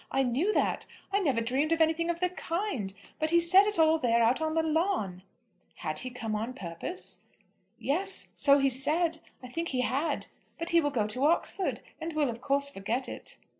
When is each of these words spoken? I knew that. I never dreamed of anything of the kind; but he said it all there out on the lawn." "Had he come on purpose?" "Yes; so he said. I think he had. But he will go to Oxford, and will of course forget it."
I 0.09 0.23
knew 0.23 0.51
that. 0.53 0.87
I 1.13 1.19
never 1.19 1.41
dreamed 1.41 1.71
of 1.71 1.79
anything 1.79 2.09
of 2.09 2.21
the 2.21 2.29
kind; 2.29 2.91
but 3.19 3.29
he 3.29 3.39
said 3.39 3.67
it 3.67 3.77
all 3.77 3.99
there 3.99 4.23
out 4.23 4.41
on 4.41 4.55
the 4.55 4.63
lawn." 4.63 5.21
"Had 5.75 5.99
he 5.99 6.09
come 6.09 6.33
on 6.35 6.55
purpose?" 6.55 7.19
"Yes; 7.77 8.29
so 8.35 8.57
he 8.57 8.67
said. 8.67 9.19
I 9.43 9.47
think 9.47 9.67
he 9.67 9.81
had. 9.81 10.25
But 10.57 10.71
he 10.71 10.81
will 10.81 10.89
go 10.89 11.05
to 11.05 11.27
Oxford, 11.27 11.81
and 11.99 12.13
will 12.13 12.31
of 12.31 12.41
course 12.41 12.67
forget 12.71 13.07
it." 13.07 13.37